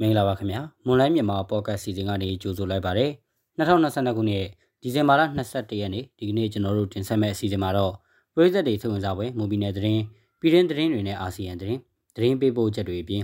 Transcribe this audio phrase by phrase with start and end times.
[0.00, 3.10] မင်္ဂလာပါခင်ဗျာမွန်လိုင်းမြန်မာပေါ့ကတ်စီစဉ်ကနေကြိုဆိုလိုက်ပါတယ်
[3.58, 4.44] 2022ခုနှစ်
[4.82, 7.92] ဒီဇင်ဘာလ22ရက်နေ့ဒီကနေ့ကျွန်တော်တို့တင်ဆက်မယ့်အစီအစဉ်မှာတော့
[8.34, 10.02] ပြည်သက်တွေသုဝင်စားပွဲမူဘီနယ်သတင်း
[10.40, 11.80] ပြည်တွင်းသတင်းတွေနဲ့အာဆီယံသတင်း
[12.14, 13.22] သတင်းပေးပို့ချက်တွေအပြင်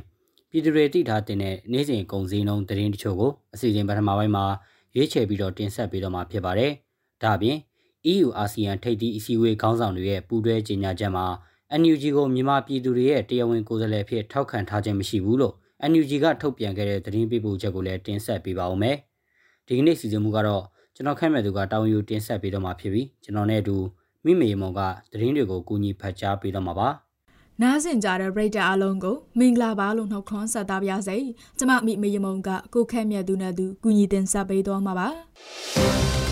[0.50, 1.38] ပြည်သူတွေတည်ထားတဲ့
[1.73, 4.45] နေ့စဉ်ကုန်စည်နှုန်းသတင်းတချို့ကိုအစီအစဉ်ပထမပိုင်းမှာ
[4.95, 6.73] ရွေးချယ်ပြီးတော့တင်ဆက်ပေးတော့မှာဖြစ်ပါတယ်
[7.23, 7.57] ဒါအပြင်
[8.12, 11.27] EU အာဆီယံထိပ်သီးအစည်းအဝေးခေါင်းဆောင်တွေရဲ့ပူးတွဲကြေညာချက်မှာ
[11.80, 15.54] NUG ကိုမြန်မာပြည်သူတွေရဲ့တရားဝင်ကိုယ်စားလှယ်ဖြစ်ထောက်ခံထားခြင်းမရှိဘူးလို့
[15.91, 18.96] NUG ကထုတ်ပြန်ခဲ့တဲ့သတင်းပေးပို့ချက်ကိုလည်းတင်ဆက်ပေးပါဦးမယ်။
[19.66, 20.64] ဒီကနေ့စီစဉ်မှုကတော့
[20.95, 23.77] ကျွန်တော်ခန့်မဲ့သူကတောင်းယူတင်ဆက်ပေးတော့မှာဖြစ်ပြီးကျွန်တော်နဲ့အတူ
[24.24, 24.80] မိမေမောင်က
[25.12, 26.88] သတင်းတွေကိုကူညီဖတ်ကြားပေးတော့မှာပါ။
[27.62, 31.16] နားဆင်ကြတဲ့ပရိသတ်အားလုံးကိုမင်္ဂလာပါလို့နှုတ်ခွန်းဆက်သပါရစေ။
[31.59, 35.09] ကျမမိမေမောင်ကကိုခန့်မြတ်သူနဲ့သူကူညီတင်ဆက်ပေးတော့မှာပါ။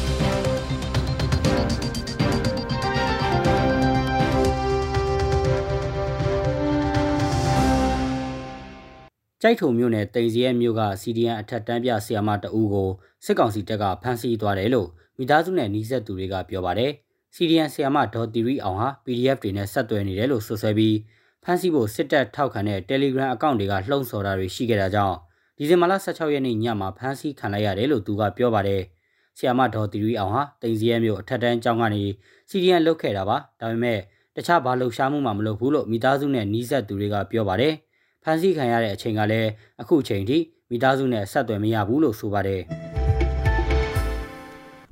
[9.42, 12.88] ကြိုက်ထုံမြို့နယ်တိန်စီရဲမြို့က CDN အထက်တန်းပြဆရာမတဦးကို
[13.24, 14.88] စစ်ကောင်စီတပ်ကဖမ်းဆီးသွားတယ်လို့
[15.18, 16.92] မိသားစုနဲ့နှီးဆက်သူတွေကပြောပါတယ်။
[17.34, 20.96] CDN ဆရာမဒေါ်တီရီအောင်ဟာ PDF တွေနဲ့ဆက်သွယ်နေတယ်လို့ဆိုဆွဲပြီး
[21.44, 25.16] ဖမ်းဆီးဖို့စစ်တပ်ထောက်ခံတဲ့ Telegram အကောင့်တွေကလှုံ့ဆော်တာတွေရှိခဲ့တာကြောင့်
[25.58, 28.82] ဒီဇင်ဘာလ16ရက်နေ့ညမှာဖမ်းဆီးခံလိုက်ရတယ်လို့သူကပြောပါတယ်။
[29.38, 32.02] ဆရာမဒေါ်တီရီအောင်ဟာတိန်စီရဲမြို့အထက်တန်းကျောင်းကနေ
[32.50, 33.98] CDN လုတ်ခဲ့တာပါ။ဒါပေမဲ့
[34.36, 37.74] တခြားဘာလှုပ်ရှားမှုမှမလုပ်ဘူးလို့မိသားစုနဲ့နှီးဆက်သူတွေကပြောပါတယ်။
[38.24, 40.38] ဖမ်းဆီးခံရတဲ့အချိန်ကလည်းအခုချိန်ထိ
[40.70, 42.62] မိသားစုနဲ့ဆက်သွယ်မရဘူးလို့ဆိုပါတယ်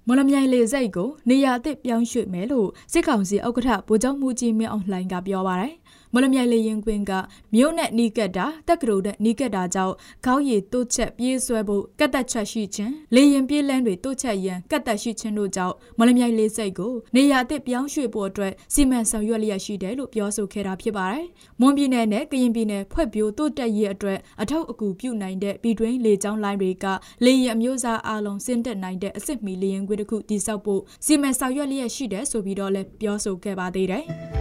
[0.07, 5.75] မလမြိုင်လေစိတ်ကိုနေရာအသစ်ပြောင်းရွှေ့မယ်လို့စစ်ကောင်စီဥက္ကဋ္ဌဗိုလ်ချုပ်မှုကြီးမင်းအောင်လှိုင်ကပြောပါတယ်။
[6.15, 7.13] မလမြိုင်လေရင်ကွင်းက
[7.55, 21.27] မြို့နဲ့နီးကပ်တာတက်ကရိုနဲ့နီးကပ်တာကြောင့်ခေါင်းရည်တိုးချက်ပြေးဆွဲဖို့ကတ်သက်ချက်ရှိခြင်းလေရင်ပြေးလန်းတွေတိုးချက်ရန်ကတ်သက်ရှိခြင်းတို့ကြောင့်မလမြိုင်လေစိတ်ကိုနေရာအသစ်ပြောင်းရွှေ့ဖို့အတွက်စီမံဆောင်ရွက်လျက်ရှိတယ်လို့ပြောဆိုခဲ့တာဖြစ်ပါတယ်။
[21.61, 26.87] မွန်ပြည်နယ်နဲ့ကရင်ပြည်နယ်ဖွဲ့ပြိုးတိုးတက်ရေးအတွက်အထောက်အကူပြုနိုင်တဲ့ပြည်တွင်းလေကြောင်းလိုင်းတွေက
[27.25, 34.07] လေရင်အမျိုးအစားအလုံးဆင်းသက်နိုင်တဲ့အစ်စ်မီလေရင်ခွေတစ်ခုတည်ဆောက်ဖို့စီမံဆောင်ရွက်လျက်ရှိတယ်ဆိုပြီးတော့လည်းပြောဆိုခဲ့ပါသေးတယ်။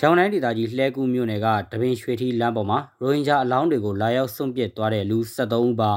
[0.00, 5.90] ရောင်တိုင်းဒေသကြီးလှဲကူးမြို့နယ်ကတပင်ရွှေထီလမ်းပေါ်မှာရိုဟင်ဂျာအလောင်းတွေကိုလာရောက်စွန့်ပစ်သွားတဲ့လူ73ဦးပါ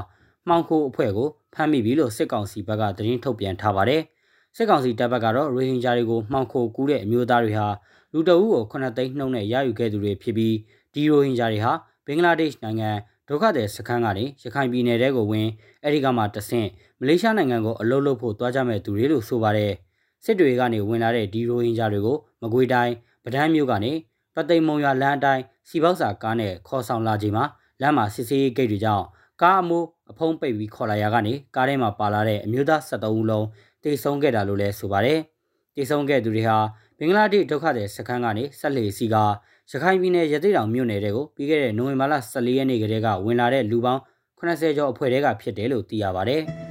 [0.48, 4.02] မှောင်ခိုအဖွဲ့ကိုဖမ်းမိပြီလို့စစ်ကောင်စီဘက်ကသတင်းထုတ်ပြန်ထားပါတယ်။
[4.56, 7.68] စစ်ကောင်စီတပ်ဘက်ကတော့ရိုဟင်ဂျာတွေကိုမှောင်ခိုကူးတဲ့အမျိုးသားတွေဟာ
[8.14, 10.56] လူတအုပ်ကို9သိန်းနှုန်းနဲ့ရယူခဲ့သူတွေဖြစ်ပြီး
[10.94, 11.74] ဒီရိုဟင်ဂျာတွေဟာ
[12.06, 12.90] ဘင်္ဂလားဒေ့ရှ်နိုင်ငံ
[13.28, 15.48] ဒုက္ခသည်စခန်းကနေရခိုင်ပြည်နယ်တဲကိုဝင်
[15.84, 16.70] အဲဒီကမှတဆင့်
[17.00, 19.74] မလေးရှားနိုင်ငံကိုအလုပ်လုပ်ဖို့တွားကြမဲ့သူတွေလို့ဆိုပါတယ်။
[20.26, 23.94] စစ်တွေကနေဝင်လာတဲ့ဒီရိုဟင်ဂျာတွေကိုမကွေးတိုင်း ပဒန်းမြို့ကနေ
[24.36, 27.46] ပသိမ်မုံရွာလမ်းအတိုင်းစီပေါက်စာကားနဲ့ခေါ်ဆောင်လာချိန်မှာ
[27.82, 29.06] လမ်းမှာစစ်ဆေးရေးဂိတ်တွေကြောင့်
[29.42, 33.46] ကားအမိုးအဖုံးပိတ်ပြီးခေါ်လာရကနေကားထဲမှာပါလာတဲ့အမျိုးသား73ဦးလုံး
[33.84, 35.20] တေဆုံးခဲ့တာလို့လည်းဆိုပါတယ်။
[35.76, 36.58] တေဆုံးခဲ့သူတွေဟာ
[36.98, 39.16] ဘင်္ဂလားဒေ့ရှ်ဒုက္ခသည်စခန်းကနေဆက်လက်စီက
[39.72, 44.02] ရခိုင်ပြည်နယ်ရသေ့တောင်မြို့နယ်တွေကိုပြီးခဲ့တဲ့နိုဝင်ဘာလ14ရက်နေ့ကတည်းကဝင်လာတဲ့လူပေါင်း
[44.40, 46.44] 80ကျော်အဖွဲ့တွေကဖြစ်တယ်လို့သိရပါတယ်။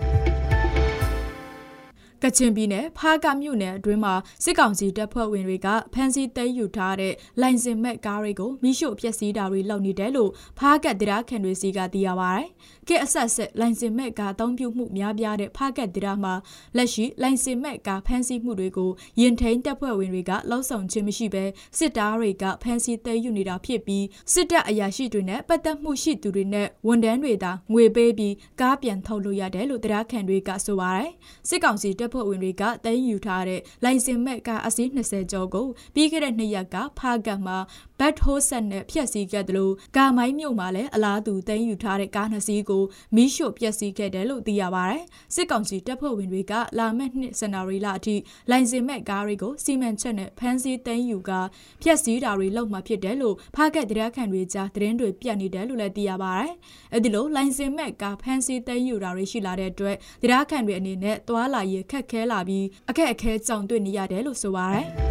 [2.25, 4.15] ကချင်ပြည်နယ်ဖားကမြို့နယ်အတွင်းမှာ
[4.45, 12.43] စစ်ကောင်စီတပ်ဖွဲ့ဝင်တွေကဖမ်းဆီးသိမ်းယူထားတဲ့လိုင်စင်မဲ့ကားတွေကိုမိရှို့ဖျက်ဆီးတာတွေလုပ်နေတယ်လို့ဖားကတ်တရားခံတွေစီကသိရပါဗျ။
[12.89, 16.35] ကဲအဆက်ဆက်လိုင်စင်မဲ့ကားအသုံးပြုမှုများပြားတဲ့ဖားကတ်တရားမှာ
[16.77, 21.45] လက်ရှိလိုင်စင်မဲ့ကားဖမ်းဆီးမှုတွေကိုရင်ထိန်တပ်ဖွဲ့ဝင်တွေကလှုံ့ဆော်ခြင်းမရှိဘဲ
[21.79, 31.11] စစ်သားတွေကဖမ်းဆီးသိမ်းယူနေတာဖြစ်ပြီးစစ်တပ်အရာရှိတွေနဲ့ပတ်သက်မှုရှိသူတွေနဲ့ဝန်ထမ်းတွေသာငွေပေးပြီးကားပြန်ထုတ်လို့ရတယ်လို့တရားခံတွေကဆိုပါတယ်။
[31.49, 37.59] စစ်ကောင်စီတပ်တပ်ဖွဲ့ဝင်တွေကသိမ်းယူထားတဲ့လိုင်စင်မဲ့ကားအစီး20ကျော်ကိုပြီးခဲ့တဲ့နှစ်ရက်ကဖားကတ်မှာ
[38.01, 42.83] ဘတ်ဟိုးဆက်နဲ့ဖျက်ဆီးခဲ့တယ်လို့ကာမိုင်းမြို့မှာလည်းအလားတူသိမ်းယူထားတဲ့ကားနှစ်စီးကို
[43.17, 45.03] မီးရှို့ပျက်စီးခဲ့တယ်လို့သိရပါတယ်။
[45.35, 48.17] စစ်ကောင်စီတပ်ဖွဲ့ဝင်တွေကလာမယ့်နှစ်ဇန်နဝါရီလအထိ
[48.51, 51.31] လိုင်စင်မဲ့ကားတွေကိုစီမံချက်နဲ့ဖမ်းဆီးသိမ်းယူက
[51.83, 56.53] ဖျက်ဆီးတာတွေလုပ်မှာဖြစ်တယ်လို့ဖားကတ်တရားခံတွေကြားသတင်းတွေပြတ်နေတယ်လို့လည်းသိရပါတယ်။
[56.95, 64.89] အဲဒီလိုလိုင်စင်မဲ့ကားဖမ်းဆီးသိမ်းယူတာတွေရှိလာတဲ့အတွက်တရားခံတွေအနေနဲ့သွာလာရေးခက်ခဲလာပြီးအခက်အခဲကြောင့်တွေ့နေရတယ်လို့ဆိုပါတယ်။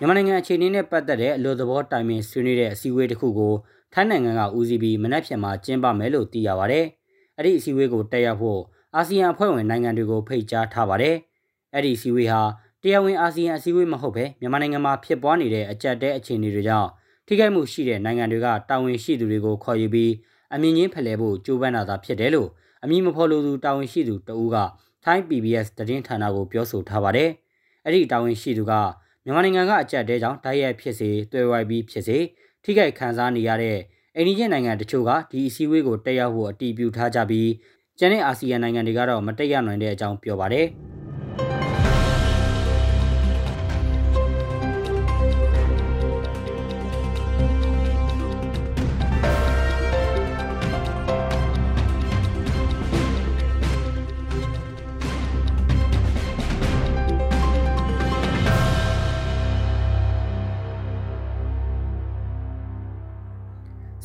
[0.00, 3.54] မြန်မာနိုင်ငံအခြေအနေနဲ့ပတ်သက်တဲ့အလို့သဘောတိုင်ပင်ဆွေးနွေးတဲ့အစည်းအဝေးတစ်ခုကို
[3.92, 6.80] ထိုင်းနိုင်ငံကဦးစီးပြီးမနက်ဖြန်မှာကျင်းပမယ်လို့သိရပါဗျ။
[7.36, 8.60] အဲ့ဒီအစည်းအဝေးကိုတက်ရောက်ဖို့
[8.96, 11.16] အာဆီယံအဖွဲ့ဝင်နိုင်ငံတွေကိုဖိတ်ကြားထားပါတယ်။
[11.74, 12.40] အဲ့ဒီအစည်းအဝေးဟာ
[12.82, 16.88] တရားဝင်အာဆီယံအစည်းအဝေးမဟုတ်ဘဲမြန်မာနိုင်ငံမှာဖြစ်ပွားနေတဲ့အကြက်တဲအခြေအနေတွေကြောင့်
[17.26, 20.12] ထိခိုက်မှုရှိတဲ့နိုင်ငံတွေကတာဝန်ရှိသူတွေကိုခေါ်ယူပြီး
[20.54, 22.48] အမြင့်ချင်းဖလှယ်ဖို့ကြိုးပမ်းတာသာဖြစ်တယ်လို့
[22.82, 24.56] အမည်မဖော်လိုသူတာဝန်ရှိသူတဦးက
[25.04, 27.30] ထိုင်း PBS သတင်းဌာနကိုပြောဆိုထားပါတယ်။
[27.84, 28.72] အဲ့ဒီတာဝန်ရှိသူက
[29.28, 32.18] မြန်မာနိုင်ငံကအကြက်တဲကြောင့်တိုက်ရိုက်ဖြစ်စေတွေ့ဝိုက်ပြီးဖြစ်စေ
[32.64, 33.78] ထိခိုက်ခံစားနေရတဲ့
[34.16, 37.50] အိန္ဒိယနိုင်ငံတချို့ကဒီအစည်းအဝေးကိုတက်ရောက်ဖို့အတည်ပြုထားကြပြီး
[37.98, 40.66] ကျန်တဲ့အာဆီယံနိုင်ငံတွေကတော့မတက်ရနိုင်တဲ့အကြောင်းပြောပါတယ်။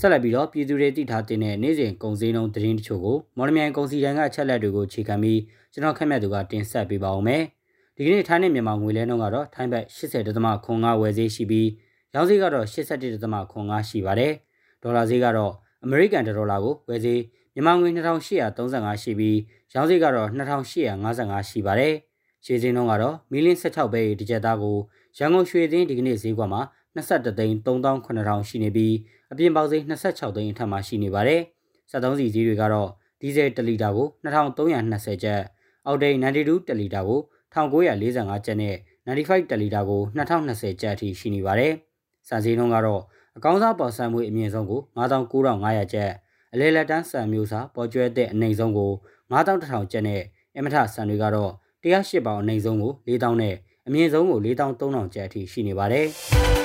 [0.06, 5.40] ဆက်လက်ပြီးတော့ပြည်သူတွေသိထားတဲ့နေ့စဉ်ကုန်စည်နှုန်းသတင်းတချို့ကိုမော်လမြိုင်ကုန်စည်တိုင်းကချက်လက်တွေကိုခြေခံပြီး
[5.74, 7.44] ကျွန်တော်ခက်မြတ်သူကတင်ဆက်ပေးပါဦးမယ်။
[7.96, 11.70] ဒီကနေ့ထိုင်းနဲ့မြန်မာငွေလဲနှုန်းကတော့ထိုင်းဘတ်80.5ဝယ်ဈေးရှိပြီး
[12.14, 14.34] ရောင်းဈေးကတော့81.5ရှိပါတယ်။
[14.84, 15.54] ဒေါ်လာဈေးကတော့
[15.84, 17.22] အမေရိကန်ဒေါ်လာကိုဝယ်ဈေး
[17.54, 19.38] မြန်မာငွေ2835ရှိပြီး
[19.74, 21.94] ရောင်းဈေးကတော့2855ရှိပါတယ်။
[22.46, 24.78] ရှေးဈေးနှုန်းကတော့မီလင်း16ပဲတစ်ကြက်သားကို
[25.18, 26.62] ရန်ကုန်ရွှေသင်းဒီကနေ့ဈေးကွက်မှာ
[26.96, 28.96] 21သိန်း3800ရှိနေပြီး
[29.32, 31.42] အပြင်ပေါက်ဈေး26သိန်းအထက်မှာရှိနေပါတယ်။
[31.92, 32.90] 73စီဈေးတွေကတော့
[33.22, 35.42] ဒီဇယ်1လီတာကို2320ကျပ်
[35.86, 37.20] အောက်တိန်92တလီတာကို
[37.54, 38.76] 1945ကျပ်နဲ့
[39.08, 41.74] 95တလီတာကို2020ကျပ်အထိရှိနေပါတယ်။
[42.28, 43.02] စံစည်းနှုန်းကတော့
[43.38, 46.12] အကောင်းစားပေါ်ဆန်မွေအမြင့်ဆုံးကို99,500ကျပ်
[46.54, 48.92] အလဲလက်တန်းဆန်မျိုးစာပေါ်ကျွဲတဲ့အနိုင်ဆုံးကို
[49.32, 50.22] 9100ကျပ်နဲ့
[50.58, 51.52] အမထဆန်တွေကတော့
[51.84, 53.56] 108ပေါင်အနိုင်ဆုံးကို4000နဲ့
[53.88, 56.08] အမြင့်ဆုံးကို4300ကျပ်အထိရှိနေပါတယ်။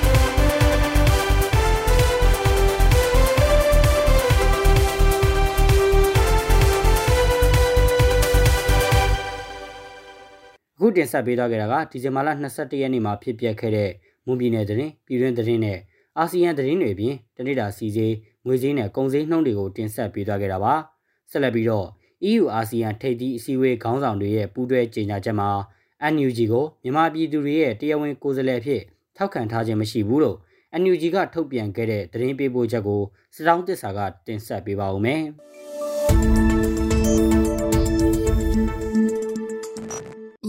[10.79, 13.91] အခုတင်ဆက်ပေးသွားခဲ့တာကဒီဇင်ဘာလ22ရက်နေ့မှာဖြစ်ပျက်ခဲ့တဲ့
[14.25, 15.79] မွန်ပြည်နယ်သတင်းပြည်တွင်းသတင်းနဲ့
[16.17, 18.13] အာဆီယံသတင်းတွေပြင်တနေ့တာစီစေး
[18.45, 20.73] ငွေစည်းနဲ့ကုန်စည်နှုန်းတွေကိုတင်ဆက်ပေးသွားခဲ့တာပါ
[21.31, 21.87] ဆက်လက်ပြီးတော့
[22.29, 25.49] EU အာဆီယံထိပ်သီးအစည်းအဝေးခေါင်းဆောင်တွေရဲ့ပူးတွဲကြေညာချက်မှာ
[26.13, 28.81] NUG ကိုမြန်မာပြည်သူတွေရဲ့တရားဝင်ကိုယ်စားလှယ်ဖြစ်
[29.17, 30.37] ထောက်ခံထားခြင်းမရှိဘူးလို့
[30.81, 33.01] NUG ကထုတ်ပြန်ခဲ့တဲ့သတင်းပေးပို့ချက်ကို
[33.35, 35.23] စတောင်းတစ္ဆာကတင်ဆက်ပေးပါဦးမယ်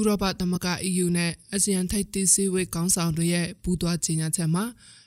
[0.00, 4.64] ဥရောပသမဂ္ဂ EU နဲ့အာဆီယံထိပ်သီးစည်းဝေးခေါင်းဆောင်တွေရဲ့ပူးတွဲကြေညာချက်မှာ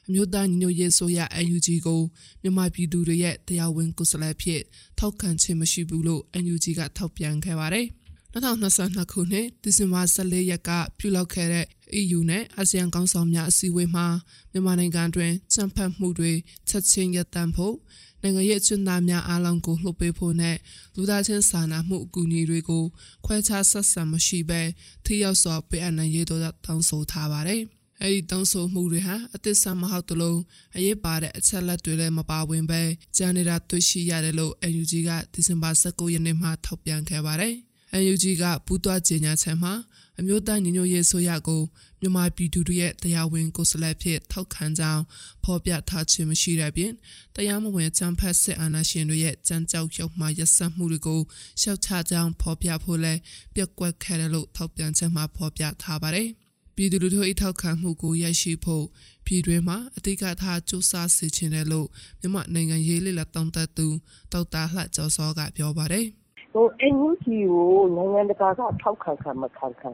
[0.07, 2.01] အမျိုးသားညီညွတ်ရေးဆိုရ NUG ကို
[2.41, 4.61] မြန်မာပြည်သူတွေရဲ့တရားဝင်ကိုယ်စားလှယ်ဖြစ်
[4.99, 7.87] ထောက်ခံခြင်းမရှိဘူးလို့ NUG ကထောက်ပြန်ခဲ့ပါတယ်။
[8.33, 11.65] 2022ခုနှစ်ဒီဇင်ဘာ14ရက်ကပြုလုပ်ခဲ့တဲ့
[12.01, 14.07] EU နဲ့အာဆီယံကောင်ဆောင်များအစည်းအဝေးမှာ
[14.51, 16.31] မြန်မာနိုင်ငံတွင်စံဖတ်မှုတွေ
[16.69, 17.75] ချက်ချင်းရပ်တန့်ဖို့
[18.23, 20.57] နိုင်ငံရေးအကျဉ်းသားများအားလုံးကိုလှုပ်ပေးဖို့နဲ့
[20.95, 22.83] လူသားချင်းစာနာမှုအကူအညီတွေကို
[23.25, 24.61] ခွဲခြားဆက်ဆံမရှိဘဲ
[25.05, 27.61] ထိရောက်စွာပေးအပ်နိုင်ရေးတို့တောင်းဆိုထားပါတယ်။
[28.01, 30.39] အဲဒီတောင်းဆိုမှုတွေဟာအသစ်ဆမဟုတ်တလို့
[30.75, 32.81] အရေးပါတဲ့အချက်လက်တွေလည်းမပါဝင်ပဲ
[33.17, 37.55] ဂျန်နေတာတွေ့ရှိရတယ်လို့ NUG ကဒီဇင်ဘာ19ရက်နေ့မှာထုတ်ပြန်ခဲ့ပါတယ်။
[38.01, 39.73] NUG ကပူးတွားကြေညာချက်မှာ
[40.19, 41.61] အမျိုးသားညီညွတ်ရေးဆိုရကို
[42.01, 45.03] မြန်မာပြည်သူတွေရဲ့တရားဝင်ကိုယ်စားလှယ်ဖြစ်ထောက်ခံကြောင်း
[45.43, 46.91] ဖော်ပြထားခြင်းမရှိတဲ့ပြင်
[47.35, 51.21] တရားမဝင်ကြံဖက်စစ်အာဏာရှင်တွေရဲ့ကြမ်းကြောက်ရုံမှရက်စက်မှုတွေကို
[51.61, 53.13] ရှောက်ချကြောင်းဖော်ပြဖို့လဲ
[53.55, 56.29] ပြက်ကွက်ခဲ့တယ်လို့ထောက်ပြန်ချက်မှာဖော်ပြထားပါတယ်
[56.75, 58.85] ပြည်သူလူထုအထောက်ခံမှုကိုရရှိဖို့
[59.25, 61.87] ပြည်တွင်းမှာအတိတ်ကထားစူးစမ်းစေချင်တယ်လို့
[62.19, 63.87] မြန်မာနိုင်ငံရေးလေလက်တောင်းတသူ
[64.31, 66.07] တောက်တာလှကျော်စောကပြောပါတယ်။
[66.53, 69.91] ဟို NUG ကိုနိုင်ငံတကာကထောက်ခံခံမခံခံ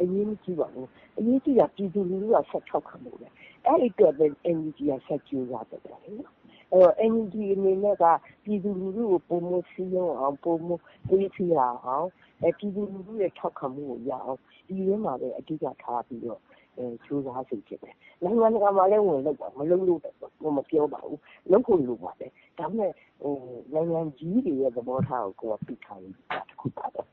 [0.00, 0.88] အရေးမကြီးပါဘူး
[1.18, 3.28] အရေးကြီးတာပြည်သူလူထုကဆက်ထောက်ခံလို့လေ
[3.66, 4.26] အဲ့ဒီတော့ပဲ
[4.56, 8.04] NUG ကဆက်ကြိုးစားတယ်လေအဲ့တော့ NUG အနေနဲ့က
[8.44, 10.68] ပြည်သူလူထုကိုပုံမစည်းရုံးအောင်ပုံမ
[11.08, 12.08] ပေးချရအောင်
[12.42, 14.38] အဲပြည်သူလူထုရဲ့ထောက်ခံမှုကိုရအောင်
[14.68, 16.65] ဒီထဲမှာပဲအဓိကထားပြီးတော့အဲ
[17.04, 22.92] ကြိုးစားစေချင်တယ်နိုင်ငံတကာမှာလည်းဝင်လို့ပါမလုပ်လို့တော့မပြောပါဘူးလုပ်ဖို့လိုပါတယ်ဒါပေမဲ့
[23.22, 23.34] ဟို
[23.74, 27.06] နိုင်ငံကြီးတွေရဲ့သဘောထားကိုကိုယ်ကသိထားနေတာတခုပါတော့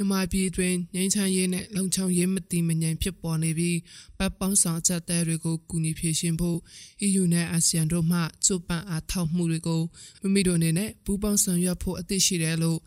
[0.00, 3.78] ြန်မာပြည်တွင်ငြိမ်းချမ်းရေးနဲ့လုံခြုံရေးမတည်မငြိမ်ဖြစ်ပေါ်နေပြီး
[4.18, 6.58] ပတ်ပေါင်းဆောင်ချက်တဲတွေကိုကူညီဖြည့်ရှင်ဖို့
[7.06, 9.82] EU နဲ့အာဆီယံတို့မှစုပန်အားထောက်မှုတွေကို
[10.22, 12.78] မိမိတို့အနေနဲ့ပူးပေါင်းဆောင်ရွက်ဖို့အသင့်ရှိတယ်လို့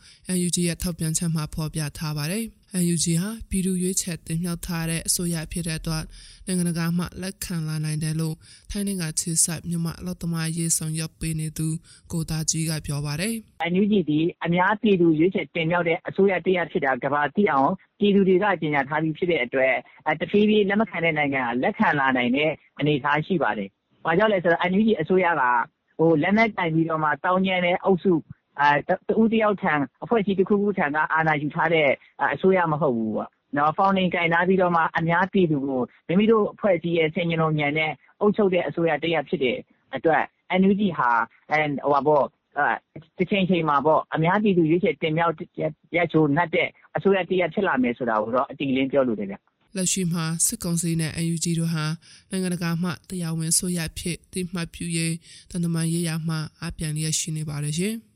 [0.45, 2.45] UNG ရဲ့ထောက်ပြန်ချက်မှာဖော်ပြထားပါတယ်။
[2.79, 6.03] UNG ဟာပြည်သူ့ရွေးချယ်တင်မြှောက်ထားတဲ့အစိုးရဖြစ်တဲ့အတွက်
[6.45, 8.35] နိုင်ငံတကာမှလက်ခံလာနိုင်တယ်လို့
[8.71, 11.67] ထိုင်းနိုင်ငံချစ်ဆိုင်မြန်မာအလို့သမားရေးဆောင်ရွက်ပေးနေသူ
[12.11, 13.33] ကိုသားကြီးကပြောပါတယ်။
[13.81, 19.75] UNG ဒီအများပြည်သူရွေးချယ်တင်မြှောက်တဲ့အစိုးရတရားဖြစ်တာကဘာသိအောင်ပြည်သူတွေကကြေညာထားပြီးဖြစ်တဲ့အတွက်
[20.21, 23.69] တဖြည်းဖြည်းလက်မခံတဲ့နိုင်ငံကလက်ခံလာနိုင်တဲ့အနေအထားရှိပါတယ်။
[24.05, 25.43] ဘာကြောင့်လဲဆိုတော့ UNG အစိုးရက
[25.99, 28.13] ဟိုလက်နက်ကင်ပြီးတော့မှတောင်းကျမ်းတဲ့အုပ်စု
[29.07, 31.89] တဦးတယောက်ထံ အဖွဲ့အစည်းတခုခုထံက အာဏာယူထားတဲ့
[32.33, 39.57] အစိုးရမဟုတ်ဘူးပေါ့နော်ဖောင်နေကင်ထားပြီးတော့မှ အများပြည်သူကို မိမိတို့အဖွဲ့အစည်းရဲ့ ဆင်ញလုံးညံတဲ့ အုပ်ချုပ်တဲ့အစိုးရတရဖြစ်တဲ့
[39.95, 40.23] အတွက်
[40.59, 41.09] NUG ဟာ
[41.51, 42.25] အဲဟိုပါပေါ့
[42.57, 45.33] အဲတချိန်ချိန်မှာပေါ့အများပြည်သူ ရွေးချယ်တင်မြှောက်
[45.97, 49.35] ရချိုးနှက်တဲ့ အစိုးရတရဖြစ်လာမယ်ဆိုတာကိုတော့ အတိအလင်းပြောလို့တယ်ဗျ
[49.75, 51.85] လက်ရှိမှာ စစ်ကောင်စီနဲ့ UNG တို့ဟာ
[52.29, 55.15] နိုင်ငံတကာမှ တရားဝင်ဆိုရဖြစ်တိမှတ်ပြုရေး
[55.49, 57.95] တန်တမန်ရေးရမှအပြန်လျက်ရှိနေပါတယ်ရှင်။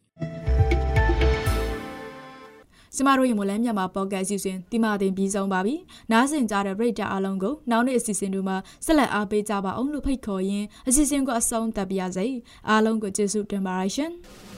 [2.96, 5.76] ကျမတို့ရဲ့မလန်းမြန်မာပေါ့ကတ်အစီအစဉ်ဒီမှာတင်ပြီးဆုံးပါပြီ။
[6.12, 12.26] နားဆင်ကြတဲ့ပရိသတ်အားလုံးကိုနောက်နေ့အစီအစဉ်တွေမှာဆက်လက်အားပေးကြပါအောင်လို့ဖိတ်ခေါ်ရင်းအစီအစဉ်ကိုအဆုံးသတ်ပါရစေ။
[12.70, 14.12] အားလုံးကိုကျေးဇူးတင်ပါတယ်ရှင်။